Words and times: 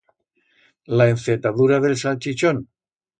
La 1.01 1.05
encetadura 1.11 1.79
d'el 1.83 1.93
salchichón. 2.05 2.65